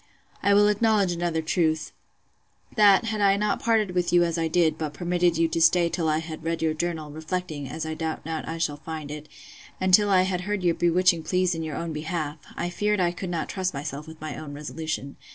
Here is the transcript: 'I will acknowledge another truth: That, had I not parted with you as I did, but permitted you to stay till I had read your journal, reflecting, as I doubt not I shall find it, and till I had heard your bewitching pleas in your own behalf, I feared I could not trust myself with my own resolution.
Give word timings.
'I 0.41 0.55
will 0.55 0.67
acknowledge 0.67 1.11
another 1.11 1.43
truth: 1.43 1.91
That, 2.75 3.05
had 3.05 3.21
I 3.21 3.37
not 3.37 3.59
parted 3.61 3.91
with 3.91 4.11
you 4.11 4.23
as 4.23 4.35
I 4.35 4.47
did, 4.47 4.75
but 4.75 4.95
permitted 4.95 5.37
you 5.37 5.47
to 5.49 5.61
stay 5.61 5.89
till 5.89 6.09
I 6.09 6.17
had 6.17 6.43
read 6.43 6.59
your 6.63 6.73
journal, 6.73 7.11
reflecting, 7.11 7.69
as 7.69 7.85
I 7.85 7.93
doubt 7.93 8.25
not 8.25 8.47
I 8.47 8.57
shall 8.57 8.77
find 8.77 9.11
it, 9.11 9.29
and 9.79 9.93
till 9.93 10.09
I 10.09 10.23
had 10.23 10.41
heard 10.41 10.63
your 10.63 10.73
bewitching 10.73 11.21
pleas 11.21 11.53
in 11.53 11.61
your 11.61 11.75
own 11.75 11.93
behalf, 11.93 12.39
I 12.57 12.71
feared 12.71 12.99
I 12.99 13.11
could 13.11 13.29
not 13.29 13.47
trust 13.47 13.75
myself 13.75 14.07
with 14.07 14.19
my 14.19 14.35
own 14.35 14.55
resolution. 14.55 15.17